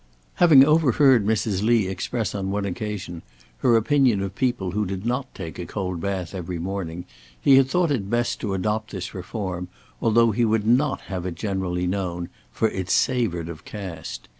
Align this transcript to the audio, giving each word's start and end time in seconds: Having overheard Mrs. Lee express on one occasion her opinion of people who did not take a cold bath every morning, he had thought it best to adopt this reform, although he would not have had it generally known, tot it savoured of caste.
Having 0.37 0.65
overheard 0.65 1.27
Mrs. 1.27 1.61
Lee 1.61 1.87
express 1.87 2.33
on 2.33 2.49
one 2.49 2.65
occasion 2.65 3.21
her 3.59 3.75
opinion 3.77 4.19
of 4.23 4.33
people 4.33 4.71
who 4.71 4.83
did 4.83 5.05
not 5.05 5.31
take 5.35 5.59
a 5.59 5.65
cold 5.67 6.01
bath 6.01 6.33
every 6.33 6.57
morning, 6.57 7.05
he 7.39 7.57
had 7.57 7.69
thought 7.69 7.91
it 7.91 8.09
best 8.09 8.39
to 8.39 8.55
adopt 8.55 8.89
this 8.89 9.13
reform, 9.13 9.67
although 10.01 10.31
he 10.31 10.43
would 10.43 10.65
not 10.65 11.01
have 11.01 11.23
had 11.25 11.33
it 11.33 11.35
generally 11.37 11.85
known, 11.85 12.29
tot 12.57 12.71
it 12.71 12.89
savoured 12.89 13.47
of 13.47 13.63
caste. 13.63 14.27